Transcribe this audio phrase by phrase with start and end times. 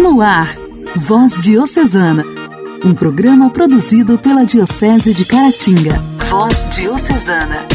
[0.00, 0.56] No ar,
[0.96, 2.24] Voz Diocesana,
[2.82, 5.98] um programa produzido pela Diocese de Caratinga.
[6.30, 7.66] Voz Diocesana.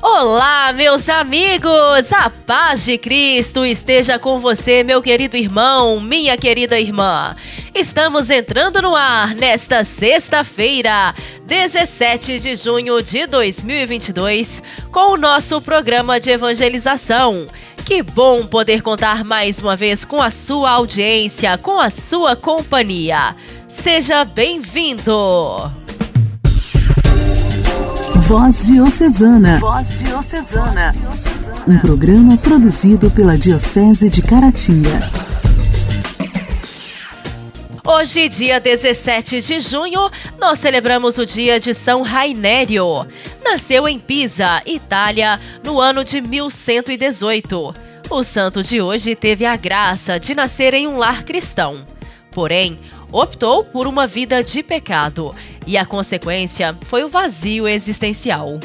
[0.00, 2.10] Olá, meus amigos!
[2.10, 7.36] A paz de Cristo esteja com você, meu querido irmão, minha querida irmã.
[7.74, 11.14] Estamos entrando no ar nesta sexta-feira,
[11.44, 17.46] 17 de junho de 2022, com o nosso programa de evangelização.
[17.88, 23.34] Que bom poder contar mais uma vez com a sua audiência, com a sua companhia.
[23.66, 25.72] Seja bem-vindo!
[28.26, 29.58] Voz Diocesana.
[29.58, 30.94] Voz Diocesana.
[31.66, 35.27] Um programa produzido pela Diocese de Caratinga.
[37.84, 43.06] Hoje, dia 17 de junho, nós celebramos o dia de São Rainério.
[43.42, 47.74] Nasceu em Pisa, Itália, no ano de 1118.
[48.10, 51.86] O santo de hoje teve a graça de nascer em um lar cristão.
[52.30, 52.78] Porém,
[53.12, 55.34] optou por uma vida de pecado
[55.66, 58.58] e a consequência foi o vazio existencial.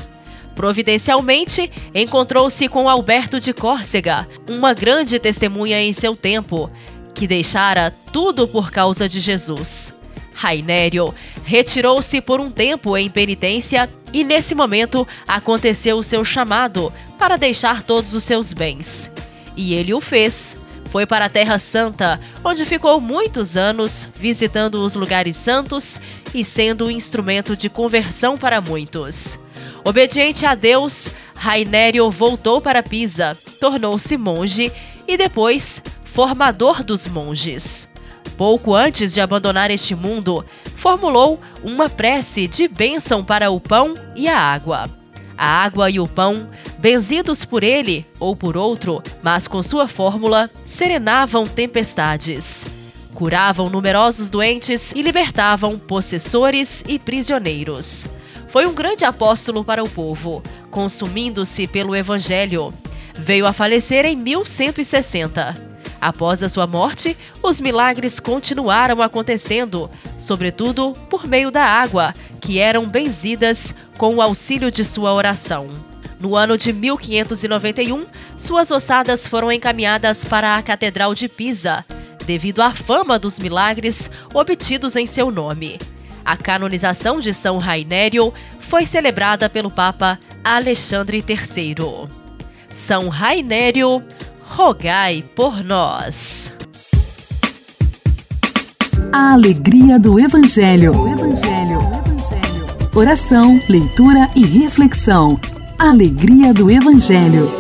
[0.56, 6.69] Providencialmente, encontrou-se com Alberto de Córcega, uma grande testemunha em seu tempo,
[7.14, 9.94] que deixara tudo por causa de Jesus.
[10.33, 17.38] Rainério retirou-se por um tempo em penitência e, nesse momento, aconteceu o seu chamado para
[17.38, 19.11] deixar todos os seus bens.
[19.56, 20.58] E ele o fez.
[20.89, 26.00] Foi para a Terra Santa, onde ficou muitos anos visitando os lugares santos
[26.34, 29.39] e sendo um instrumento de conversão para muitos.
[29.84, 34.72] Obediente a Deus, Rainério voltou para Pisa, tornou-se monge
[35.08, 35.81] e depois
[36.14, 37.89] formador dos monges.
[38.38, 44.28] Pouco antes de abandonar este mundo, formulou uma prece de bênção para o pão e
[44.28, 44.88] a água.
[45.36, 46.47] A água e o pão,
[46.78, 52.67] benzidos por ele ou por outro, mas com sua fórmula, serenavam tempestades.
[53.16, 58.08] Curavam numerosos doentes e libertavam possessores e prisioneiros.
[58.50, 62.72] Foi um grande apóstolo para o povo, consumindo-se pelo Evangelho.
[63.16, 65.72] Veio a falecer em 1160.
[66.03, 72.86] Após a sua morte, os milagres continuaram acontecendo, sobretudo por meio da água, que eram
[72.86, 75.69] benzidas com o auxílio de sua oração.
[76.19, 78.06] No ano de 1591,
[78.36, 81.86] suas ossadas foram encaminhadas para a Catedral de Pisa,
[82.25, 85.80] devido à fama dos milagres obtidos em seu nome.
[86.25, 92.09] A canonização de São Rainério foi celebrada pelo Papa Alexandre III.
[92.69, 94.03] São Rainério,
[94.56, 96.53] rogai por nós.
[99.12, 100.91] A alegria do Evangelho.
[100.96, 101.80] O Evangelho.
[101.80, 102.90] O Evangelho.
[102.96, 105.40] Oração, leitura e reflexão.
[105.80, 107.52] Alegria do Evangelho.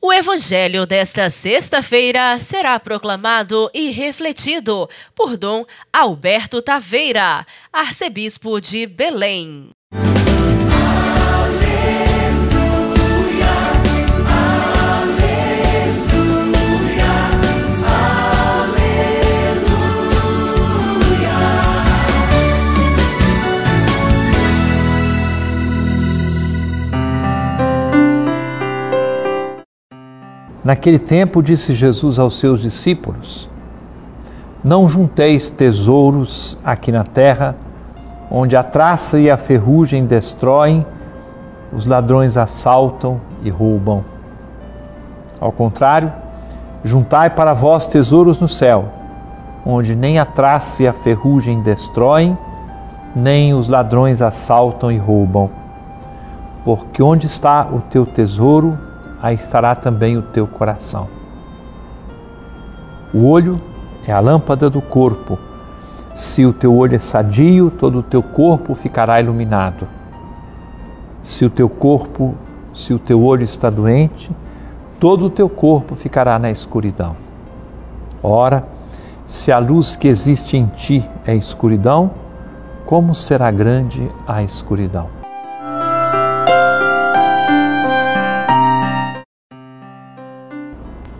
[0.00, 9.73] O Evangelho desta sexta-feira será proclamado e refletido por Dom Alberto Taveira, arcebispo de Belém.
[30.64, 33.50] Naquele tempo disse Jesus aos seus discípulos:
[34.64, 37.54] Não junteis tesouros aqui na terra,
[38.30, 40.86] onde a traça e a ferrugem destroem,
[41.70, 44.04] os ladrões assaltam e roubam.
[45.38, 46.10] Ao contrário,
[46.82, 48.86] juntai para vós tesouros no céu,
[49.66, 52.38] onde nem a traça e a ferrugem destroem,
[53.14, 55.50] nem os ladrões assaltam e roubam.
[56.64, 58.78] Porque onde está o teu tesouro,
[59.24, 61.08] aí estará também o teu coração.
[63.14, 63.58] O olho
[64.06, 65.38] é a lâmpada do corpo.
[66.12, 69.88] Se o teu olho é sadio, todo o teu corpo ficará iluminado.
[71.22, 72.34] Se o teu corpo,
[72.74, 74.30] se o teu olho está doente,
[75.00, 77.16] todo o teu corpo ficará na escuridão.
[78.22, 78.68] Ora,
[79.26, 82.10] se a luz que existe em ti é escuridão,
[82.84, 85.23] como será grande a escuridão?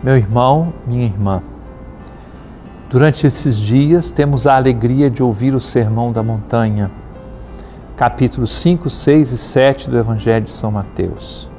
[0.05, 1.41] Meu irmão, minha irmã,
[2.91, 6.91] durante esses dias temos a alegria de ouvir o Sermão da Montanha,
[7.97, 11.49] capítulos 5, 6 e 7 do Evangelho de São Mateus.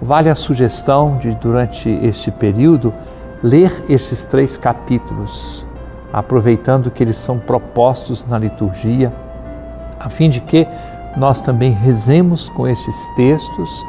[0.00, 2.94] Vale a sugestão de, durante este período,
[3.42, 5.66] ler esses três capítulos,
[6.12, 9.12] aproveitando que eles são propostos na liturgia,
[9.98, 10.64] a fim de que
[11.16, 13.84] nós também rezemos com estes textos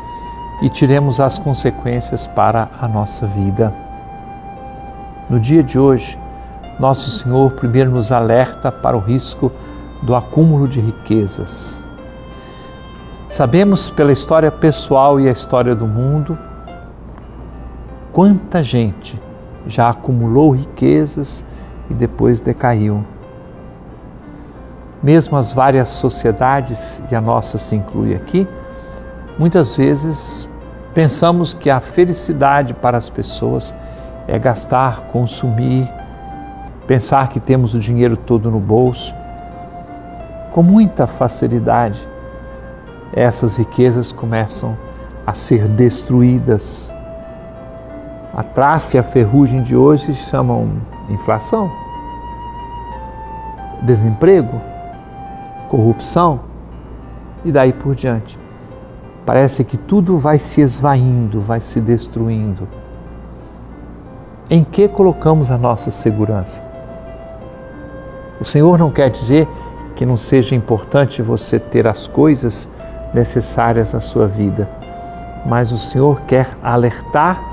[0.61, 3.73] e tiremos as consequências para a nossa vida.
[5.29, 6.17] No dia de hoje,
[6.79, 9.51] nosso Senhor primeiro nos alerta para o risco
[10.01, 11.77] do acúmulo de riquezas.
[13.29, 16.37] Sabemos pela história pessoal e a história do mundo
[18.11, 19.21] quanta gente
[19.67, 21.45] já acumulou riquezas
[21.89, 23.03] e depois decaiu.
[25.03, 28.47] Mesmo as várias sociedades, e a nossa se inclui aqui,
[29.37, 30.47] muitas vezes
[30.93, 33.73] pensamos que a felicidade para as pessoas
[34.27, 35.87] é gastar, consumir,
[36.87, 39.13] pensar que temos o dinheiro todo no bolso.
[40.51, 41.99] Com muita facilidade,
[43.13, 44.77] essas riquezas começam
[45.25, 46.91] a ser destruídas.
[48.33, 51.71] A traça e a ferrugem de hoje chamam inflação,
[53.81, 54.59] desemprego,
[55.69, 56.39] corrupção
[57.45, 58.46] e daí por diante.
[59.27, 62.65] Parece que tudo vai se esvaindo, vai se destruindo.
[64.49, 66.63] Em que colocamos a nossa segurança?
[68.39, 69.45] O Senhor não quer dizer
[69.97, 72.69] que não seja importante você ter as coisas
[73.13, 74.69] necessárias à sua vida,
[75.45, 77.43] mas o Senhor quer alertar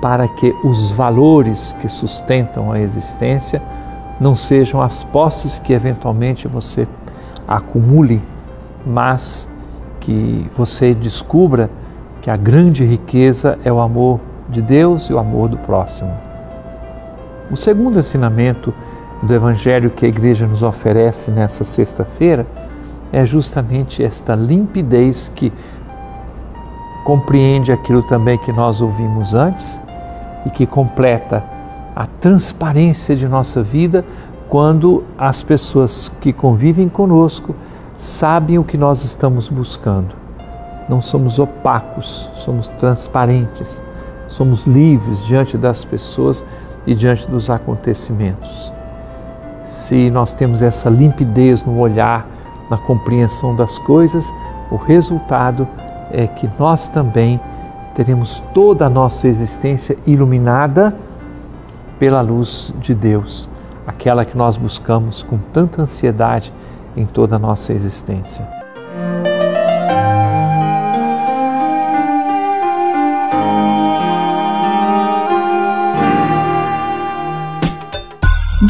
[0.00, 3.60] para que os valores que sustentam a existência
[4.20, 6.86] não sejam as posses que eventualmente você
[7.48, 8.22] acumule,
[8.86, 9.48] mas
[10.08, 11.68] que você descubra
[12.22, 16.10] que a grande riqueza é o amor de Deus e o amor do próximo.
[17.50, 18.72] O segundo ensinamento
[19.22, 22.46] do Evangelho que a igreja nos oferece nessa sexta-feira
[23.12, 25.52] é justamente esta limpidez que
[27.04, 29.78] compreende aquilo também que nós ouvimos antes
[30.46, 31.44] e que completa
[31.94, 34.02] a transparência de nossa vida
[34.48, 37.54] quando as pessoas que convivem conosco
[37.98, 40.14] sabem o que nós estamos buscando.
[40.88, 43.82] Não somos opacos, somos transparentes,
[44.28, 46.44] somos livres diante das pessoas
[46.86, 48.72] e diante dos acontecimentos.
[49.64, 52.26] Se nós temos essa limpidez no olhar,
[52.70, 54.32] na compreensão das coisas,
[54.70, 55.66] o resultado
[56.10, 57.40] é que nós também
[57.94, 60.96] teremos toda a nossa existência iluminada
[61.98, 63.48] pela luz de Deus
[63.88, 66.52] aquela que nós buscamos com tanta ansiedade
[66.98, 68.46] em toda a nossa existência.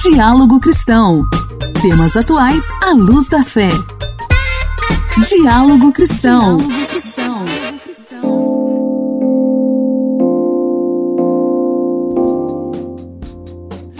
[0.02, 1.24] Diálogo Cristão.
[1.80, 3.70] Temas atuais à luz da fé.
[5.26, 6.58] Diálogo Cristão.
[6.58, 6.88] Diálogo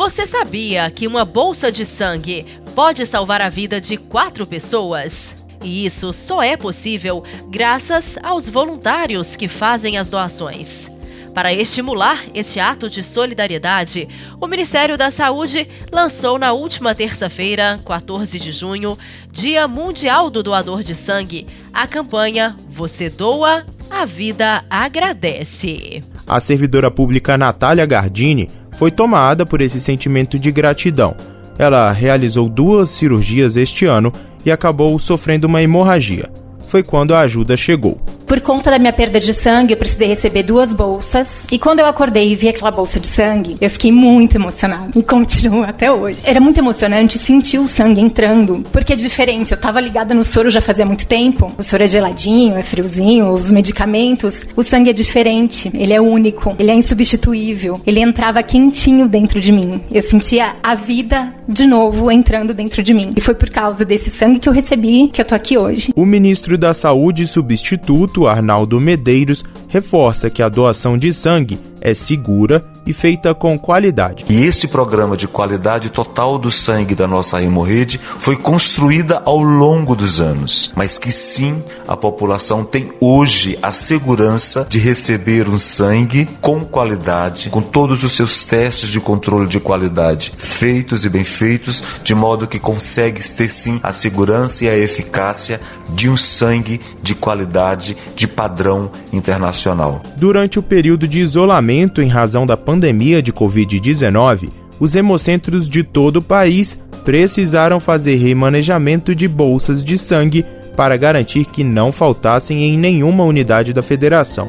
[0.08, 2.46] Você sabia que uma bolsa de sangue
[2.78, 5.36] pode salvar a vida de quatro pessoas?
[5.64, 10.88] E isso só é possível graças aos voluntários que fazem as doações.
[11.34, 14.08] Para estimular este ato de solidariedade,
[14.40, 18.96] o Ministério da Saúde lançou na última terça-feira, 14 de junho,
[19.32, 26.04] Dia Mundial do Doador de Sangue, a campanha Você Doa, a Vida Agradece.
[26.24, 31.37] A servidora pública Natália Gardini foi tomada por esse sentimento de gratidão.
[31.58, 34.12] Ela realizou duas cirurgias este ano
[34.44, 36.30] e acabou sofrendo uma hemorragia.
[36.68, 38.00] Foi quando a ajuda chegou.
[38.28, 41.44] Por conta da minha perda de sangue, eu precisei receber duas bolsas.
[41.50, 44.90] E quando eu acordei e vi aquela bolsa de sangue, eu fiquei muito emocionada.
[44.94, 46.20] E continuo até hoje.
[46.24, 49.52] Era muito emocionante sentir o sangue entrando, porque é diferente.
[49.52, 51.54] Eu tava ligada no soro já fazia muito tempo.
[51.56, 54.42] O soro é geladinho, é friozinho, os medicamentos.
[54.54, 57.80] O sangue é diferente, ele é único, ele é insubstituível.
[57.86, 59.80] Ele entrava quentinho dentro de mim.
[59.90, 63.10] Eu sentia a vida de novo entrando dentro de mim.
[63.16, 65.94] E foi por causa desse sangue que eu recebi que eu tô aqui hoje.
[65.96, 72.64] O ministro da Saúde substituto Arnaldo Medeiros reforça que a doação de sangue é segura
[72.88, 74.24] e feita com qualidade.
[74.30, 79.94] E este programa de qualidade total do sangue da nossa hemorrede foi construída ao longo
[79.94, 86.26] dos anos, mas que sim, a população tem hoje a segurança de receber um sangue
[86.40, 91.84] com qualidade, com todos os seus testes de controle de qualidade feitos e bem feitos,
[92.02, 97.14] de modo que consegue ter sim a segurança e a eficácia de um sangue de
[97.14, 100.02] qualidade, de padrão internacional.
[100.16, 105.82] Durante o período de isolamento em razão da pandemia, pandemia de Covid-19, os hemocentros de
[105.82, 112.62] todo o país precisaram fazer remanejamento de bolsas de sangue para garantir que não faltassem
[112.62, 114.48] em nenhuma unidade da federação.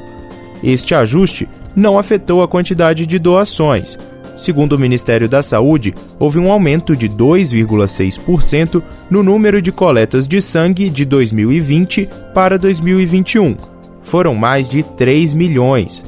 [0.64, 3.98] Este ajuste não afetou a quantidade de doações.
[4.38, 10.40] Segundo o Ministério da Saúde, houve um aumento de 2,6% no número de coletas de
[10.40, 13.58] sangue de 2020 para 2021.
[14.04, 16.06] Foram mais de 3 milhões.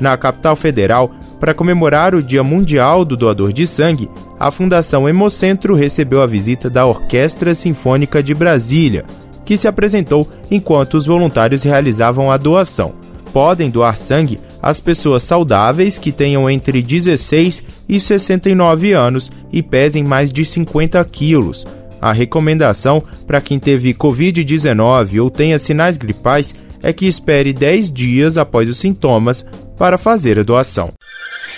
[0.00, 5.74] Na capital federal, para comemorar o Dia Mundial do Doador de Sangue, a Fundação Hemocentro
[5.74, 9.04] recebeu a visita da Orquestra Sinfônica de Brasília,
[9.44, 12.92] que se apresentou enquanto os voluntários realizavam a doação.
[13.32, 20.04] Podem doar sangue as pessoas saudáveis que tenham entre 16 e 69 anos e pesem
[20.04, 21.66] mais de 50 quilos.
[22.00, 28.38] A recomendação para quem teve Covid-19 ou tenha sinais gripais é que espere 10 dias
[28.38, 29.44] após os sintomas
[29.76, 30.92] para fazer a doação.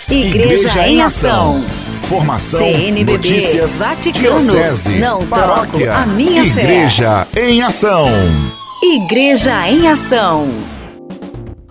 [0.09, 1.65] Igreja, Igreja em Ação.
[2.03, 7.49] Formação, CNBB, notícias, Vaticano, diocese, não paróquia, a minha Igreja fé.
[7.49, 8.07] em Ação.
[8.81, 10.77] Igreja em Ação.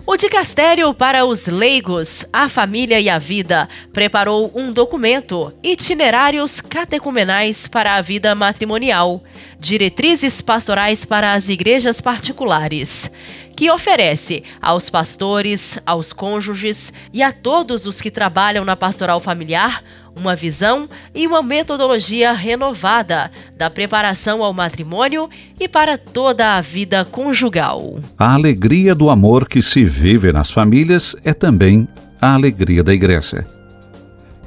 [0.08, 7.66] O Dicastério para os Leigos, a Família e a Vida preparou um documento, Itinerários Catecumenais
[7.66, 9.24] para a Vida Matrimonial,
[9.58, 13.10] Diretrizes Pastorais para as Igrejas Particulares,
[13.56, 19.82] que oferece aos pastores, aos cônjuges e a todos os que trabalham na pastoral familiar
[20.14, 25.28] uma visão e uma metodologia renovada da preparação ao matrimônio
[25.60, 27.98] e para toda a vida conjugal.
[28.18, 31.86] A alegria do amor que se vive nas famílias é também
[32.20, 33.46] a alegria da igreja.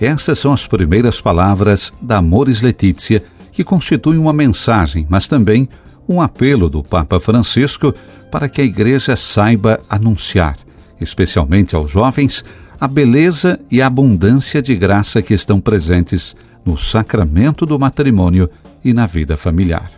[0.01, 5.69] Essas são as primeiras palavras da Amores Letícia, que constituem uma mensagem, mas também
[6.07, 7.93] um apelo do Papa Francisco
[8.31, 10.57] para que a igreja saiba anunciar,
[10.99, 12.43] especialmente aos jovens,
[12.79, 18.49] a beleza e a abundância de graça que estão presentes no sacramento do matrimônio
[18.83, 19.91] e na vida familiar.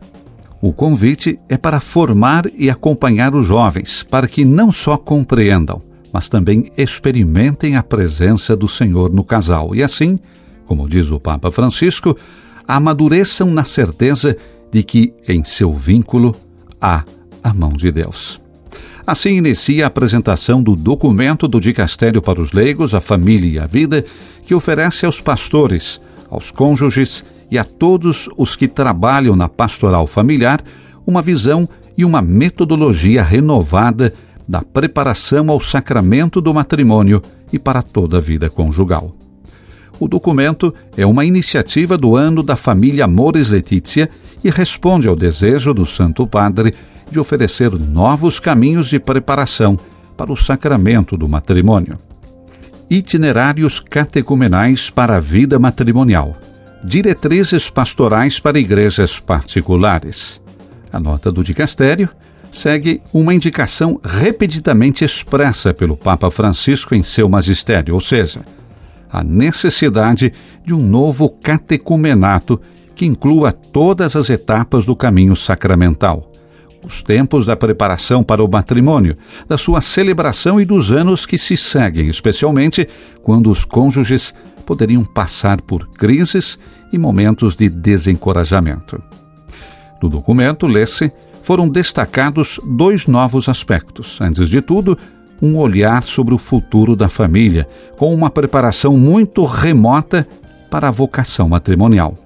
[0.62, 5.82] O convite é para formar e acompanhar os jovens, para que não só compreendam,
[6.14, 10.20] mas também experimentem a presença do Senhor no casal e assim,
[10.66, 12.16] como diz o Papa Francisco,
[12.68, 14.38] amadureçam na certeza
[14.72, 16.36] de que em seu vínculo
[16.80, 17.04] há
[17.44, 18.40] a mão de Deus.
[19.06, 23.66] Assim inicia a apresentação do documento do Dicastério para os Leigos, a Família e a
[23.66, 24.06] Vida,
[24.46, 30.64] que oferece aos pastores, aos cônjuges e a todos os que trabalham na pastoral familiar
[31.06, 31.68] uma visão
[31.98, 34.14] e uma metodologia renovada
[34.48, 37.22] da preparação ao sacramento do matrimônio
[37.52, 39.16] e para toda a vida conjugal.
[40.00, 44.10] O documento é uma iniciativa do Ano da Família Amores Letícia
[44.44, 46.74] e responde ao desejo do Santo Padre
[47.12, 49.78] de oferecer novos caminhos de preparação
[50.16, 52.00] para o sacramento do matrimônio.
[52.90, 56.36] Itinerários catecumenais para a vida matrimonial.
[56.84, 60.42] Diretrizes pastorais para igrejas particulares.
[60.92, 62.10] A nota do dicastério
[62.52, 68.42] segue uma indicação repetidamente expressa pelo Papa Francisco em seu magistério, ou seja,
[69.10, 70.34] a necessidade
[70.66, 72.60] de um novo catecumenato
[72.94, 76.31] que inclua todas as etapas do caminho sacramental
[76.84, 81.56] os tempos da preparação para o matrimônio, da sua celebração e dos anos que se
[81.56, 82.88] seguem, especialmente
[83.22, 84.34] quando os cônjuges
[84.66, 86.58] poderiam passar por crises
[86.92, 89.02] e momentos de desencorajamento.
[90.02, 91.12] No documento, lê-se,
[91.42, 94.20] foram destacados dois novos aspectos.
[94.20, 94.98] Antes de tudo,
[95.42, 100.28] um olhar sobre o futuro da família, com uma preparação muito remota
[100.70, 102.18] para a vocação matrimonial.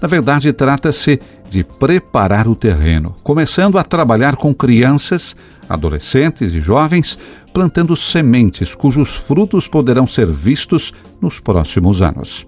[0.00, 5.36] Na verdade, trata-se de preparar o terreno, começando a trabalhar com crianças,
[5.68, 7.18] adolescentes e jovens,
[7.52, 12.46] plantando sementes cujos frutos poderão ser vistos nos próximos anos.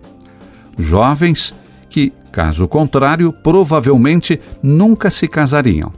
[0.79, 1.55] Jovens
[1.89, 5.93] que, caso contrário, provavelmente nunca se casariam.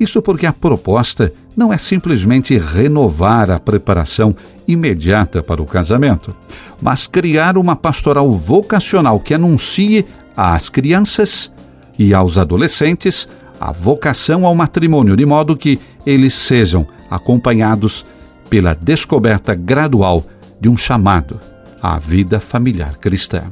[0.00, 4.34] Isso porque a proposta não é simplesmente renovar a preparação
[4.66, 6.34] imediata para o casamento,
[6.80, 10.06] mas criar uma pastoral vocacional que anuncie
[10.40, 11.52] às crianças
[11.98, 13.28] e aos adolescentes
[13.60, 18.06] a vocação ao matrimônio, de modo que eles sejam acompanhados
[18.48, 20.24] pela descoberta gradual
[20.58, 21.38] de um chamado
[21.82, 23.42] à vida familiar cristã.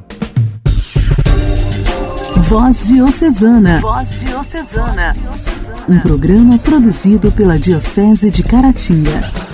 [2.37, 3.81] Voz Diocesana.
[3.81, 5.15] Voz Diocesana.
[5.87, 9.48] Um programa produzido pela Diocese de Caratinga.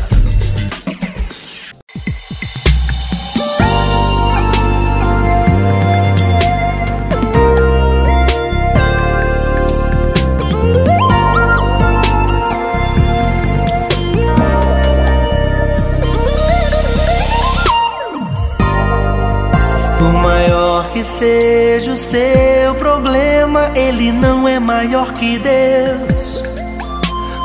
[23.87, 26.41] Ele não é maior que Deus.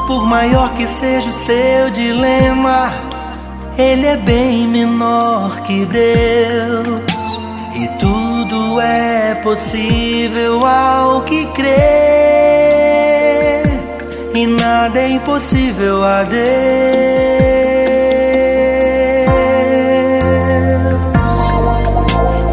[0.06, 2.94] Por maior que seja o seu dilema,
[3.76, 7.02] Ele é bem menor que Deus.
[7.76, 11.68] E tudo é possível ao que crê,
[14.34, 16.40] e nada é impossível a Deus.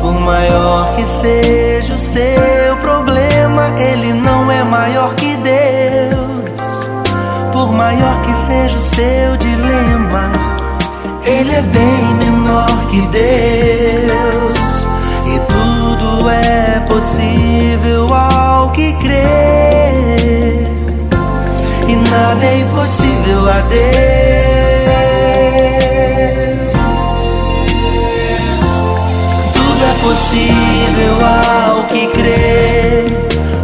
[0.01, 2.57] Por maior que seja o seu
[13.18, 14.56] Deus.
[15.26, 19.24] E tudo é possível ao que crê.
[21.88, 23.88] E nada é impossível a Deus.
[29.54, 33.06] Tudo é possível ao que crê.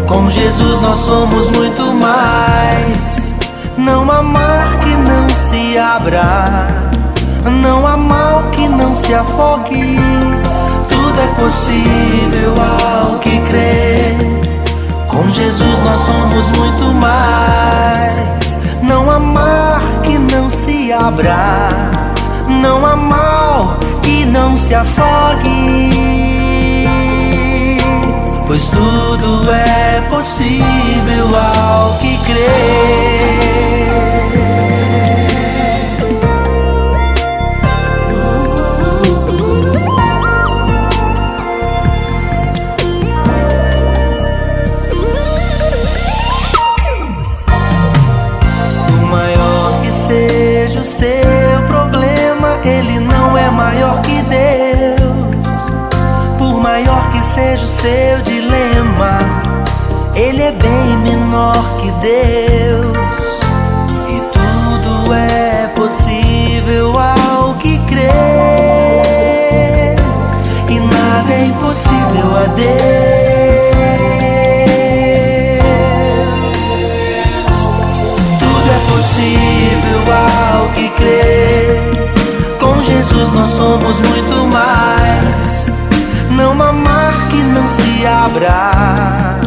[0.07, 3.31] Com Jesus nós somos muito mais.
[3.77, 6.72] Não há mar que não se abra.
[8.93, 9.95] Não se afogue.
[10.87, 14.15] Tudo é possível ao que crê.
[15.07, 18.57] Com Jesus nós somos muito mais.
[18.83, 21.69] Não há mar que não se abra.
[22.47, 25.89] Não há mal que não se afogue.
[28.45, 32.82] Pois tudo é possível ao que crê.
[57.83, 59.17] Seu dilema,
[60.15, 62.97] ele é bem menor que Deus.
[64.07, 68.07] E tudo é possível ao que crê.
[70.69, 72.73] E nada é impossível a Deus.
[78.65, 81.81] É possível ao que crê.
[82.61, 84.42] Com Jesus nós somos muito
[88.05, 89.39] abra.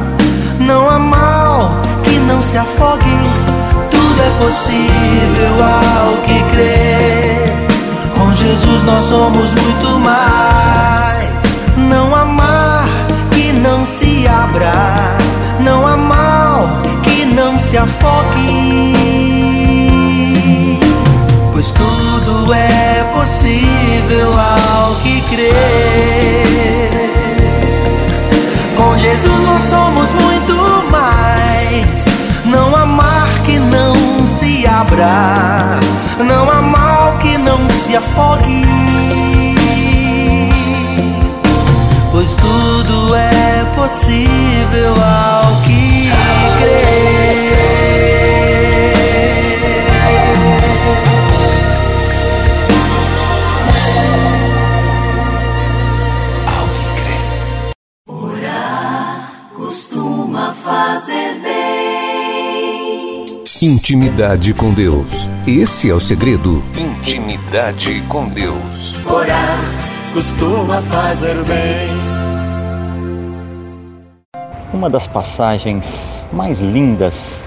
[0.59, 3.19] Não há mal que não se afogue.
[3.91, 7.55] Tudo é possível ao que crê.
[8.17, 11.29] Com Jesus nós somos muito mais.
[11.77, 12.89] Não há mar
[13.33, 14.73] que não se abra.
[15.61, 16.69] Não há mal
[17.03, 18.97] que não se afogue.
[21.53, 26.16] Pois tudo é possível ao que crê.
[29.17, 32.05] Jesus nós somos muito mais.
[32.45, 33.95] Não há mar que não
[34.27, 35.81] se abra.
[36.19, 38.63] Não há mal que não se afogue.
[42.13, 46.11] Pois tudo é possível ao que
[46.61, 48.36] crê.
[63.67, 65.29] Intimidade com Deus.
[65.45, 66.63] Esse é o segredo.
[66.79, 68.95] Intimidade com Deus.
[69.05, 69.59] Orar
[70.15, 71.91] costuma fazer bem.
[74.73, 77.41] Uma das passagens mais lindas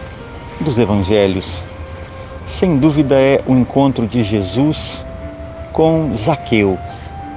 [0.59, 1.63] dos evangelhos,
[2.45, 5.05] sem dúvida, é o encontro de Jesus
[5.71, 6.77] com Zaqueu,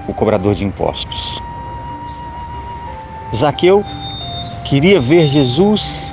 [0.08, 1.40] o cobrador de impostos.
[3.32, 3.84] Zaqueu
[4.64, 6.11] queria ver Jesus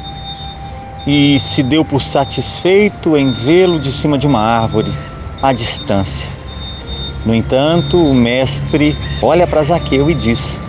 [1.11, 4.93] e se deu por satisfeito em vê-lo de cima de uma árvore,
[5.41, 6.29] à distância.
[7.25, 10.59] No entanto, o mestre olha para Zaqueu e diz: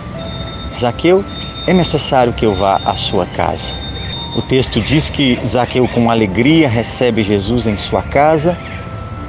[0.79, 1.23] Zaqueu,
[1.67, 3.71] é necessário que eu vá à sua casa.
[4.35, 8.57] O texto diz que Zaqueu, com alegria, recebe Jesus em sua casa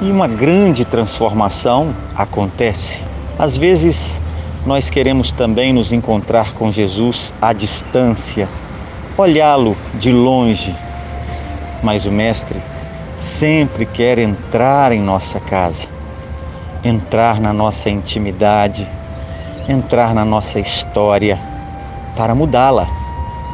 [0.01, 3.03] e uma grande transformação acontece.
[3.37, 4.19] Às vezes,
[4.65, 8.49] nós queremos também nos encontrar com Jesus à distância,
[9.15, 10.75] olhá-lo de longe,
[11.83, 12.59] mas o Mestre
[13.17, 15.87] sempre quer entrar em nossa casa,
[16.83, 18.87] entrar na nossa intimidade,
[19.67, 21.37] entrar na nossa história
[22.15, 22.87] para mudá-la.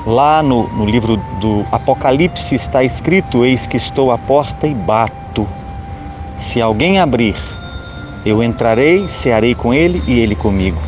[0.06, 5.48] Lá no, no livro do Apocalipse está escrito: Eis que estou à porta e bato.
[6.40, 7.36] Se alguém abrir,
[8.26, 10.82] eu entrarei, cearei com ele e ele comigo.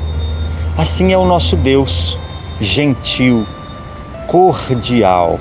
[0.78, 2.18] Assim é o nosso Deus,
[2.60, 3.46] gentil,
[4.28, 5.38] cordial.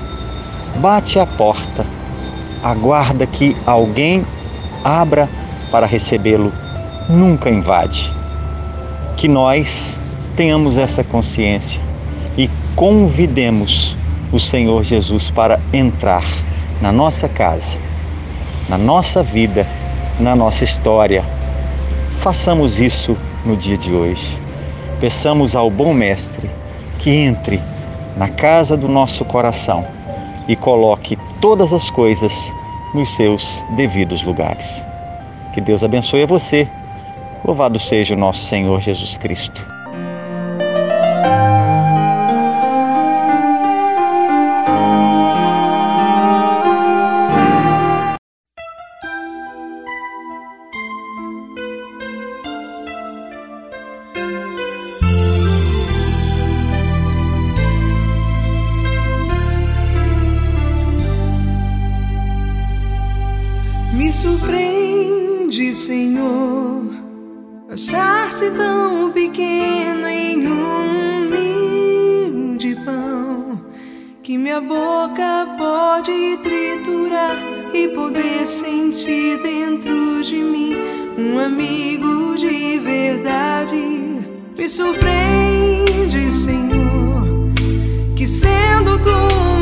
[0.77, 1.85] Bate a porta,
[2.63, 4.25] aguarda que alguém
[4.83, 5.29] abra
[5.71, 6.53] para recebê-lo,
[7.09, 8.15] nunca invade.
[9.17, 9.99] Que nós
[10.37, 11.81] tenhamos essa consciência
[12.39, 13.97] e convidemos
[14.33, 16.25] o Senhor Jesus para entrar
[16.81, 17.77] na nossa casa,
[18.69, 19.67] na nossa vida,
[20.19, 21.23] na nossa história.
[22.21, 24.39] Façamos isso no dia de hoje.
[24.99, 26.49] Peçamos ao bom Mestre
[26.99, 27.61] que entre
[28.17, 30.00] na casa do nosso coração
[30.49, 32.53] e coloque todas as coisas
[32.95, 34.85] nos seus devidos lugares.
[35.53, 36.69] Que Deus abençoe a você.
[37.45, 39.80] Louvado seja o nosso Senhor Jesus Cristo.
[68.31, 71.27] tornar-se tão pequeno em um
[72.57, 73.61] de pão
[74.23, 77.37] que minha boca pode triturar
[77.75, 80.77] e poder sentir dentro de mim
[81.19, 84.23] um amigo de verdade.
[84.57, 87.53] Me surpreende, Senhor,
[88.15, 89.11] que sendo tu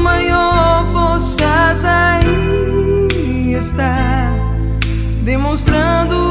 [0.02, 4.37] maior possas aí estar
[5.24, 6.27] demonstrando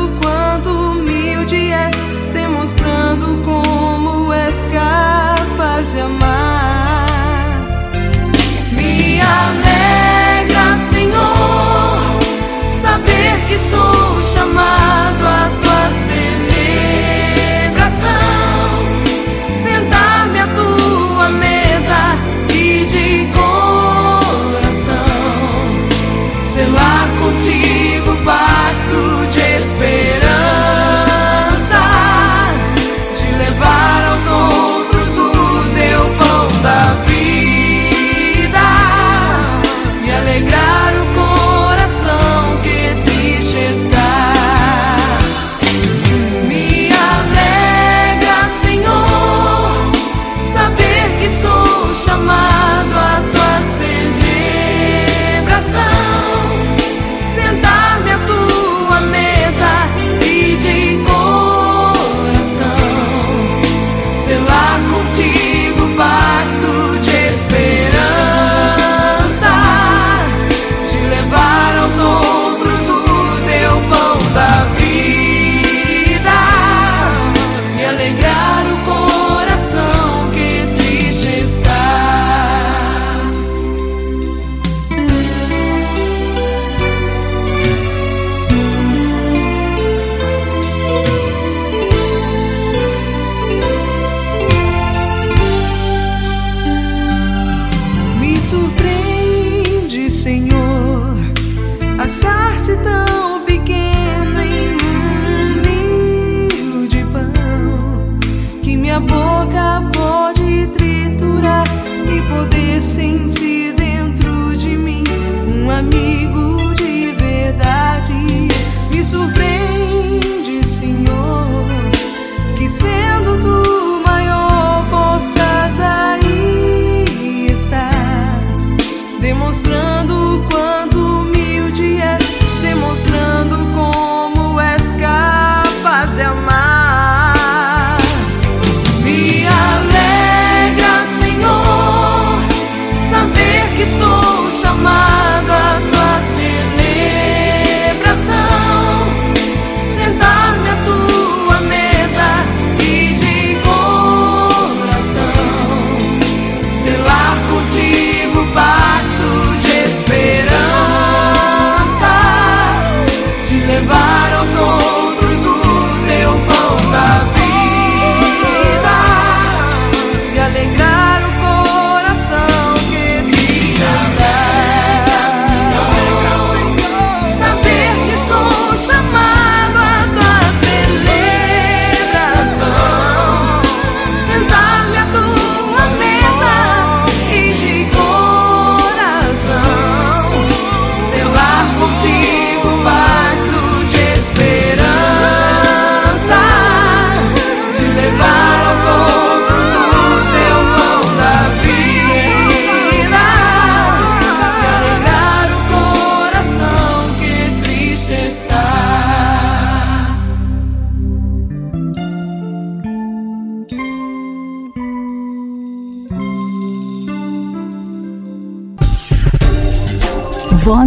[13.67, 14.06] そう。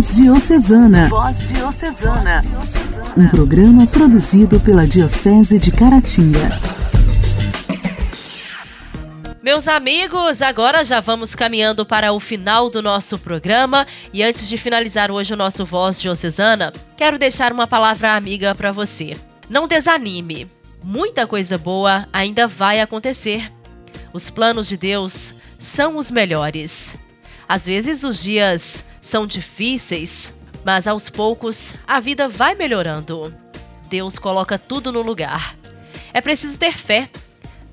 [0.00, 1.08] Voz Diocesana.
[1.10, 2.42] Voz Diocesana.
[3.14, 6.58] Um programa produzido pela Diocese de Caratinga.
[9.42, 14.56] Meus amigos, agora já vamos caminhando para o final do nosso programa e antes de
[14.56, 19.14] finalizar hoje o nosso Voz Diocesana, quero deixar uma palavra amiga para você.
[19.50, 20.50] Não desanime.
[20.82, 23.52] Muita coisa boa ainda vai acontecer.
[24.14, 26.96] Os planos de Deus são os melhores.
[27.46, 30.34] Às vezes os dias são difíceis,
[30.64, 33.34] mas aos poucos a vida vai melhorando.
[33.88, 35.56] Deus coloca tudo no lugar.
[36.12, 37.08] É preciso ter fé.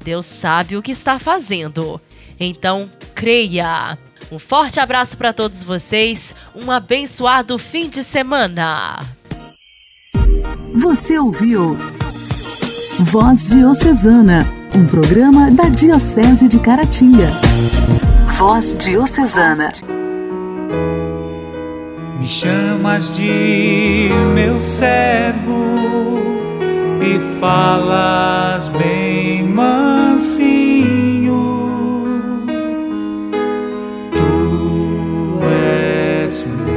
[0.04, 2.00] Deus sabe o que está fazendo.
[2.40, 3.98] Então, creia.
[4.32, 6.36] Um forte abraço para todos vocês.
[6.56, 9.00] Um abençoado fim de semana.
[10.82, 11.78] Você ouviu
[13.00, 17.30] Voz Diocesana, um programa da Diocese de Caratinga.
[18.38, 19.97] Voz Diocesana.
[22.28, 25.64] Me chamas de meu servo
[27.02, 30.92] e falas bem mansinho.
[34.12, 35.40] Tu
[36.26, 36.68] és meu.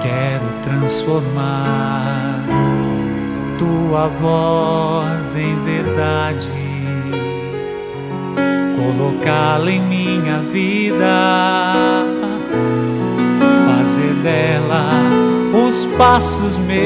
[0.00, 2.05] Quero transformar
[3.58, 6.66] tua voz em verdade
[8.76, 12.04] colocá-la em minha vida,
[13.66, 15.02] fazer dela
[15.68, 16.76] os passos meus,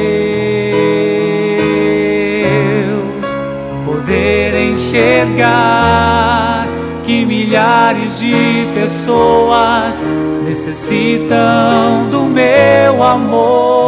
[3.84, 6.66] poder enxergar
[7.04, 10.04] que milhares de pessoas
[10.44, 13.79] necessitam do meu amor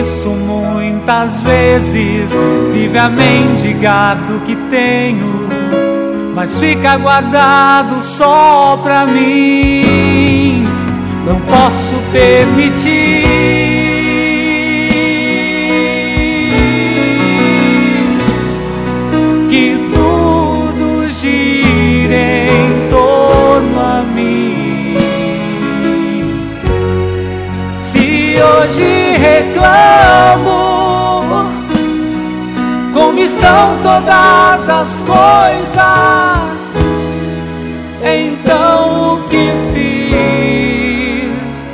[0.00, 2.36] isso muitas vezes
[2.72, 5.48] vive a mendigar do que tenho
[6.38, 10.64] mas fica guardado só pra mim.
[11.26, 13.24] Não posso permitir
[19.50, 24.94] que tudo gire em torno a mim.
[27.80, 29.07] Se hoje
[29.38, 30.58] reclamo
[32.92, 36.74] como estão todas as coisas.
[38.02, 41.64] Então o que fiz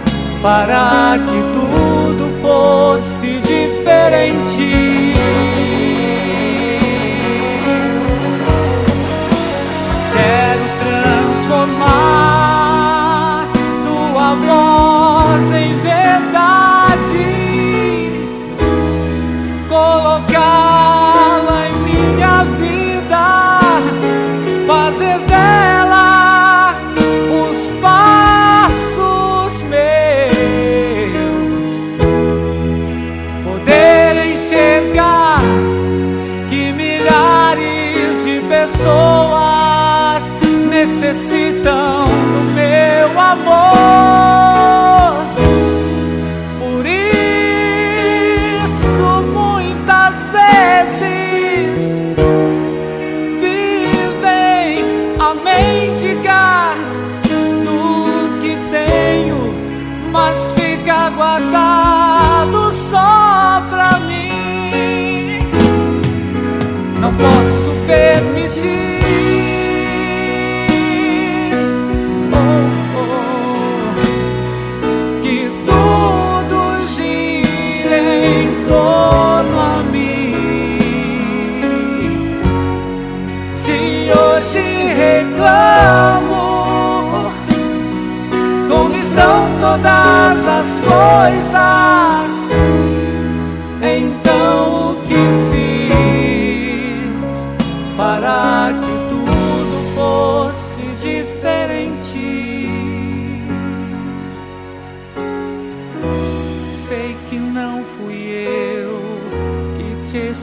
[0.42, 5.14] para que tudo fosse diferente?
[10.12, 10.64] Quero
[11.34, 12.04] transformar
[13.84, 16.03] tua voz em verdade,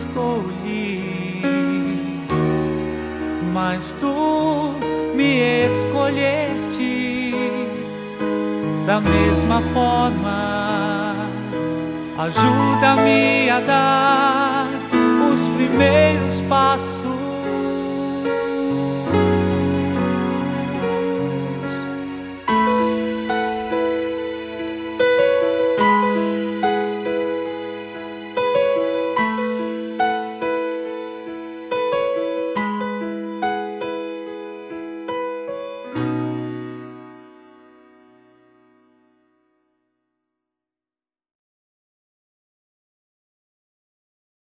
[0.01, 1.41] escolhi,
[3.53, 4.73] mas tu
[5.15, 7.33] me escolheste
[8.87, 11.15] da mesma forma.
[12.17, 14.67] Ajuda-me a dar
[15.31, 17.00] os primeiros passos